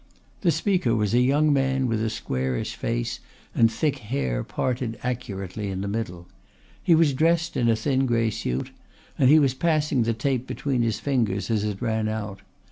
The 0.41 0.49
speaker 0.49 0.95
was 0.95 1.13
a 1.13 1.19
young 1.21 1.53
man 1.53 1.85
with 1.87 2.01
a 2.03 2.09
squarish 2.09 2.75
face 2.75 3.19
and 3.53 3.71
thick 3.71 3.99
hair 3.99 4.43
parted 4.43 4.97
accurately 5.03 5.69
in 5.69 5.81
the 5.81 5.87
middle. 5.87 6.27
He 6.81 6.95
was 6.95 7.13
dressed 7.13 7.55
in 7.55 7.69
a 7.69 7.75
thin 7.75 8.07
grey 8.07 8.31
suit 8.31 8.71
and 9.19 9.29
he 9.29 9.37
was 9.37 9.53
passing 9.53 10.01
the 10.01 10.15
tape 10.15 10.47
between 10.47 10.81
his 10.81 10.99
fingers 10.99 11.51
as 11.51 11.63
it 11.63 11.83
ran 11.83 12.07
out. 12.07 12.41